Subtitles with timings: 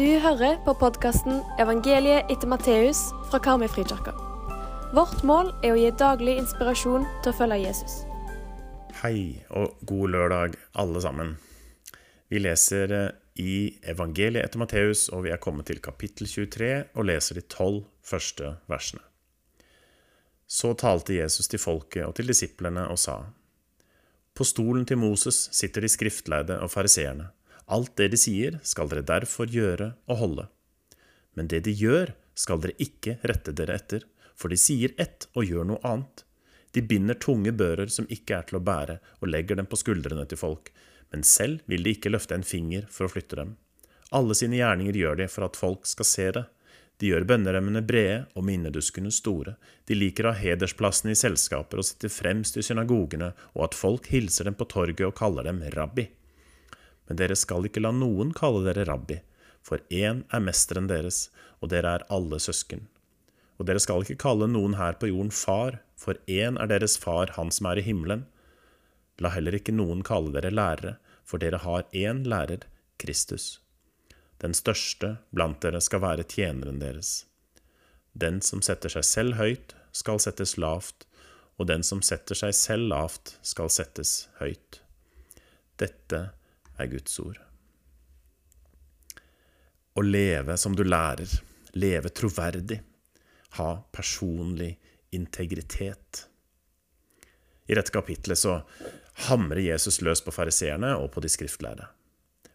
[0.00, 4.14] Du hører på podkasten 'Evangeliet etter Matteus' fra Karmøyfrikirka.
[4.96, 7.96] Vårt mål er å gi daglig inspirasjon til å følge Jesus.
[9.02, 11.34] Hei og god lørdag, alle sammen.
[12.32, 13.10] Vi leser eh,
[13.44, 17.84] i Evangeliet etter Matteus, og vi er kommet til kapittel 23 og leser de tolv
[18.00, 19.04] første versene.
[20.48, 23.18] Så talte Jesus til folket og til disiplene og sa:"
[24.32, 27.28] På stolen til Moses sitter de skriftleide og fariseerne.
[27.70, 30.46] Alt det de sier, skal dere derfor gjøre og holde.
[31.38, 35.46] Men det de gjør, skal dere ikke rette dere etter, for de sier ett og
[35.46, 36.24] gjør noe annet.
[36.74, 40.26] De binder tunge bører som ikke er til å bære, og legger dem på skuldrene
[40.30, 40.70] til folk,
[41.10, 43.56] men selv vil de ikke løfte en finger for å flytte dem.
[44.14, 46.44] Alle sine gjerninger gjør de for at folk skal se det.
[47.00, 49.54] De gjør bønneremmene brede og minneduskene store.
[49.86, 54.10] De liker å ha hedersplassene i selskaper og sitte fremst i synagogene, og at folk
[54.12, 56.10] hilser dem på torget og kaller dem rabbi.
[57.10, 59.16] Men dere skal ikke la noen kalle dere rabbi,
[59.66, 61.24] for én er mesteren deres,
[61.58, 62.84] og dere er alle søsken.
[63.58, 67.34] Og dere skal ikke kalle noen her på jorden far, for én er deres far,
[67.34, 68.22] han som er i himmelen.
[69.18, 70.94] La heller ikke noen kalle dere lærere,
[71.26, 72.62] for dere har én lærer,
[73.02, 73.58] Kristus.
[74.38, 77.24] Den største blant dere skal være tjeneren deres.
[78.14, 81.08] Den som setter seg selv høyt, skal settes lavt,
[81.58, 84.78] og den som setter seg selv lavt, skal settes høyt.
[85.82, 86.30] Dette
[86.80, 87.38] er Guds ord.
[89.94, 91.30] Å leve som du lærer,
[91.76, 92.80] leve troverdig,
[93.58, 94.72] ha personlig
[95.16, 96.26] integritet.
[97.66, 98.60] I dette kapitlet så
[99.28, 101.88] hamrer Jesus løs på fariseerne og på de skriftlærde.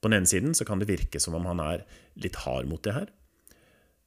[0.00, 1.84] På den ene siden så kan det virke som om han er
[2.20, 3.08] litt hard mot det her.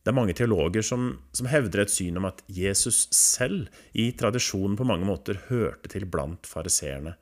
[0.04, 4.76] Det er mange teologer som, som hevder et syn om at Jesus selv i tradisjonen
[4.80, 7.16] på mange måter hørte til blant fariseerne,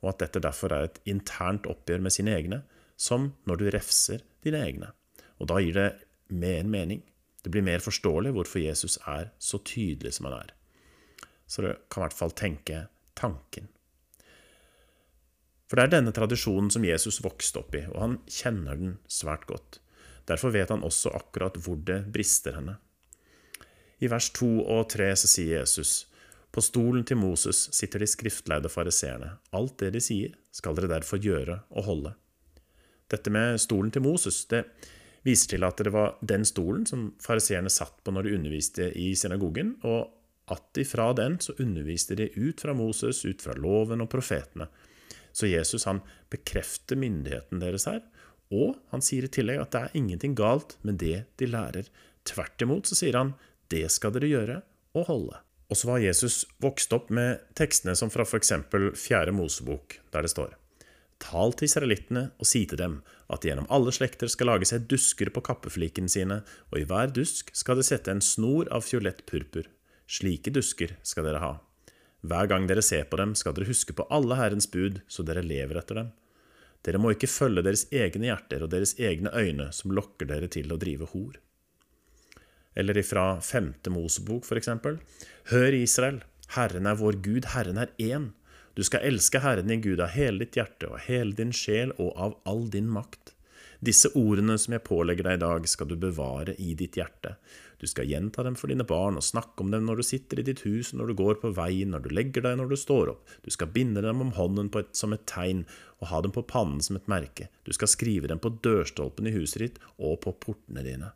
[0.00, 2.62] og at dette derfor er et internt oppgjør med sine egne,
[2.96, 4.92] som når du refser dine egne.
[5.40, 5.90] Og da gir det
[6.32, 7.02] mer mening.
[7.42, 10.54] Det blir mer forståelig hvorfor Jesus er så tydelig som han er.
[11.48, 12.86] Så du kan i hvert fall tenke
[13.18, 13.68] tanken.
[15.70, 19.46] For det er denne tradisjonen som Jesus vokste opp i, og han kjenner den svært
[19.46, 19.78] godt.
[20.26, 22.76] Derfor vet han også akkurat hvor det brister henne.
[24.00, 26.09] I vers 2 og 3 så sier Jesus,
[26.50, 29.36] På stolen til Moses sitter de skriftleide fariseerne.
[29.54, 32.14] Alt det de sier, skal dere derfor gjøre og holde.
[33.10, 34.64] Dette med stolen til Moses, det
[35.26, 39.12] viser til at det var den stolen som fariseerne satt på når de underviste i
[39.18, 40.10] synagogen, og
[40.50, 44.66] at ifra den så underviste de ut fra Moses, ut fra loven og profetene.
[45.32, 48.02] Så Jesus han bekrefter myndigheten deres her,
[48.50, 51.86] og han sier i tillegg at det er ingenting galt med det de lærer.
[52.26, 53.36] Tvert imot så sier han
[53.70, 54.58] det skal dere gjøre
[54.98, 55.38] og holde.
[55.70, 58.52] Og så var Jesus vokst opp med tekstene som fra f.eks.
[58.98, 60.56] Fjerde Mosebok, der det står
[61.20, 63.00] Tal til israelittene og si til dem
[63.30, 66.40] at gjennom alle slekter skal lage seg dusker på kappeflikene sine,
[66.72, 69.68] og i hver dusk skal de sette en snor av fiolett purpur.
[70.10, 71.52] Slike dusker skal dere ha.
[72.24, 75.44] Hver gang dere ser på dem, skal dere huske på alle Herrens bud, så dere
[75.44, 76.10] lever etter dem.
[76.84, 80.72] Dere må ikke følge deres egne hjerter og deres egne øyne som lokker dere til
[80.72, 81.36] å drive hor.
[82.74, 85.00] Eller ifra femte Mosebok, eksempel.
[85.50, 86.22] Hør, Israel,
[86.54, 88.30] Herren er vår Gud, Herren er én.
[88.74, 92.14] Du skal elske Herren din Gud av hele ditt hjerte og hele din sjel og
[92.16, 93.34] av all din makt.
[93.80, 97.34] Disse ordene som jeg pålegger deg i dag, skal du bevare i ditt hjerte.
[97.80, 100.44] Du skal gjenta dem for dine barn og snakke om dem når du sitter i
[100.44, 103.32] ditt hus, når du går på veien, når du legger deg, når du står opp.
[103.40, 105.64] Du skal binde dem om hånden et, som et tegn
[106.02, 107.48] og ha dem på pannen som et merke.
[107.64, 111.14] Du skal skrive dem på dørstolpen i huset ditt og på portene dine.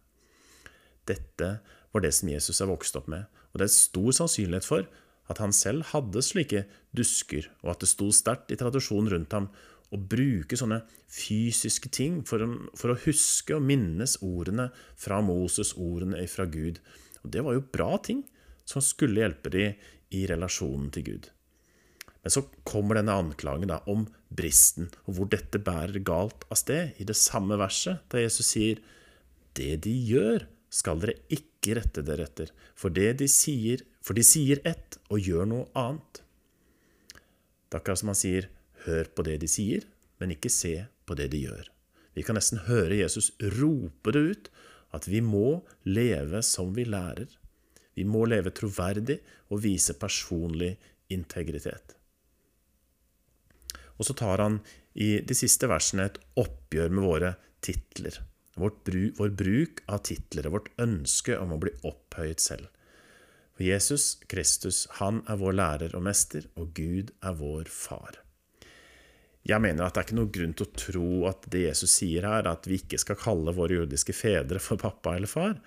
[1.09, 1.51] Dette
[1.95, 4.89] var det som Jesus er vokst opp med, og det er stor sannsynlighet for
[5.31, 6.65] at han selv hadde slike
[6.97, 9.49] dusker, og at det sto sterkt i tradisjonen rundt ham
[9.95, 10.81] å bruke sånne
[11.13, 16.81] fysiske ting for å, for å, huske og minnes ordene fra Moses, ordene fra Gud.
[17.23, 18.25] Og Det var jo bra ting
[18.69, 19.79] som skulle hjelpe dem
[20.15, 21.31] i relasjonen til Gud.
[22.25, 26.97] Men så kommer denne anklagen da om bristen, og hvor dette bærer galt av sted,
[26.99, 28.81] i det samme verset, da Jesus sier
[29.55, 34.63] det de gjør, skal dere ikke rette dere etter, for, de sier, for de sier
[34.67, 36.23] ett og gjør noe annet.
[37.69, 38.51] Det er akkurat som han sier,
[38.85, 39.87] hør på det de sier,
[40.21, 40.75] men ikke se
[41.07, 41.71] på det de gjør.
[42.15, 44.51] Vi kan nesten høre Jesus rope det ut,
[44.95, 47.31] at vi må leve som vi lærer.
[47.95, 49.19] Vi må leve troverdig
[49.51, 50.75] og vise personlig
[51.15, 51.97] integritet.
[53.99, 54.61] Og så tar han
[54.95, 58.19] i de siste versene et oppgjør med våre titler.
[58.55, 62.69] Bru, vår bruk av titler og vårt ønske om å bli opphøyet selv.
[63.55, 68.21] For Jesus Kristus, han er vår lærer og mester, og Gud er vår far.
[69.45, 72.25] Jeg mener at det er ikke noe grunn til å tro at det Jesus sier
[72.27, 75.59] her, at vi ikke skal kalle våre jordiske fedre for pappa eller far,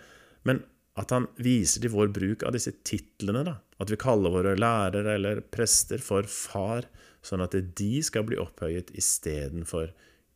[0.47, 0.63] men
[0.97, 3.59] at han viser til vår bruk av disse titlene, da.
[3.77, 6.89] At vi kaller våre lærere eller prester for far,
[7.21, 9.91] sånn at de skal bli opphøyet istedenfor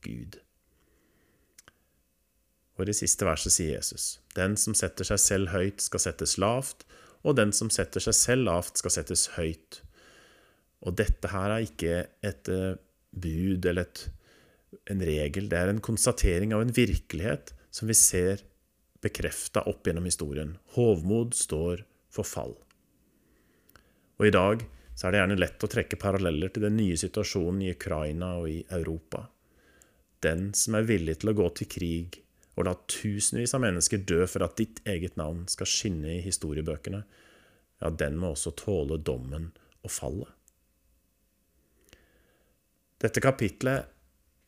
[0.05, 0.37] Gud.
[2.81, 6.87] Og i siste verset sier Jesus, den som setter seg selv høyt, skal settes lavt,
[7.21, 9.83] og den som setter seg selv lavt, skal settes høyt.
[10.81, 12.79] Og dette her er ikke et eh,
[13.11, 14.01] bud eller et,
[14.89, 18.41] en regel, det er en konstatering av en virkelighet som vi ser
[19.01, 20.55] bekrefta opp gjennom historien.
[20.73, 22.55] Hovmod står for fall.
[24.17, 27.61] Og i dag så er det gjerne lett å trekke paralleller til den nye situasjonen
[27.65, 29.27] i Ukraina og i Europa.
[30.21, 32.19] Den som er villig til å gå til krig
[32.61, 37.01] og la tusenvis av mennesker dø for at ditt eget navn skal skinne i historiebøkene,
[37.81, 39.49] ja, den må også tåle dommen
[39.81, 40.29] og fallet.
[43.01, 43.89] Dette kapitlet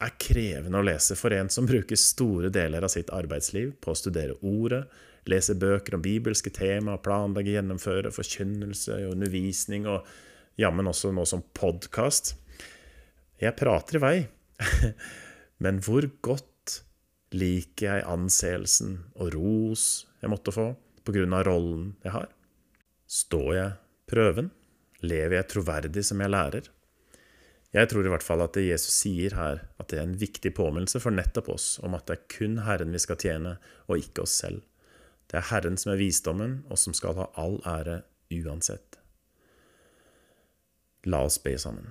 [0.04, 3.98] er krevende å lese for en som bruker store deler av sitt arbeidsliv på å
[3.98, 4.84] studere ordet,
[5.32, 10.06] lese bøker om bibelske tema, planlegge, gjennomføre forkynnelse og undervisning, og
[10.60, 12.36] jammen også nå som podkast.
[13.42, 14.18] Jeg prater i vei,
[15.64, 16.53] men hvor godt
[17.34, 20.70] liker jeg anseelsen og ros jeg måtte få
[21.04, 22.30] på grunn av rollen jeg har?
[23.10, 23.72] Står jeg
[24.10, 24.52] prøven?
[25.04, 26.70] Lever jeg troverdig som jeg lærer?
[27.74, 30.54] Jeg tror i hvert fall at det Jesus sier her, at det er en viktig
[30.54, 33.56] påminnelse for nettopp oss om at det er kun Herren vi skal tjene,
[33.90, 34.62] og ikke oss selv.
[35.26, 39.00] Det er Herren som er visdommen, og som skal ha all ære uansett.
[41.10, 41.90] La oss be sammen.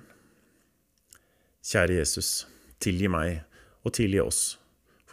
[1.63, 2.31] Kjære Jesus,
[2.79, 3.43] tilgi meg
[3.83, 4.41] og tilgi oss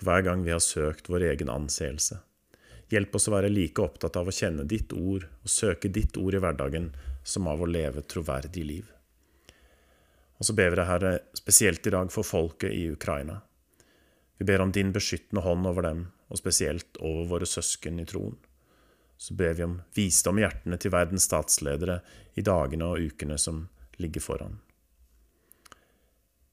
[0.00, 2.22] for hver gang vi har søkt vår egen anseelse.
[2.90, 6.34] Hjelp oss å være like opptatt av å kjenne ditt ord og søke ditt ord
[6.34, 6.88] i hverdagen
[7.22, 8.86] som av å leve troverdig liv.
[10.40, 13.42] Og så ber vi deg, Herre, spesielt i dag for folket i Ukraina.
[14.40, 18.38] Vi ber om din beskyttende hånd over dem, og spesielt over våre søsken i troen.
[19.20, 21.98] Så ber vi om visdom i hjertene til verdens statsledere
[22.40, 23.66] i dagene og ukene som
[24.00, 24.56] ligger foran.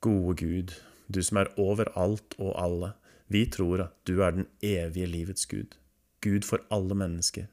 [0.03, 0.75] Gode Gud,
[1.07, 2.91] du som er over alt og alle,
[3.27, 5.75] vi tror at du er den evige livets Gud,
[6.24, 7.47] Gud for alle mennesker.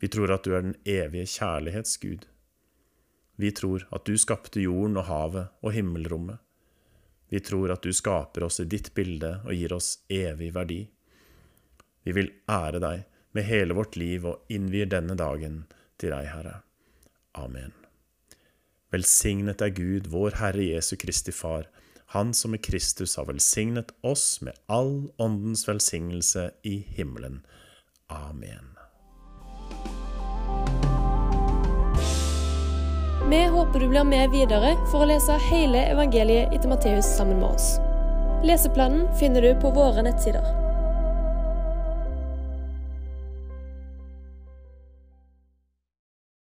[0.00, 2.24] Vi tror at du er den evige kjærlighets Gud,
[3.36, 6.38] vi tror at du skapte jorden og havet og himmelrommet.
[7.32, 10.84] Vi tror at du skaper oss i ditt bilde og gir oss evig verdi.
[12.04, 15.64] Vi vil ære deg med hele vårt liv og innvier denne dagen
[15.98, 16.60] til deg, Herre.
[17.34, 17.74] Amen.
[18.94, 21.66] Velsignet er Gud, vår Herre Jesu Kristi Far,
[22.06, 27.40] Han som i Kristus har velsignet oss med all åndens velsignelse i himmelen.
[28.06, 28.74] Amen.
[33.30, 37.56] Vi håper du blir med videre for å lese hele evangeliet etter Matteus sammen med
[37.56, 37.78] oss.
[38.44, 40.63] Leseplanen finner du på våre nettsider.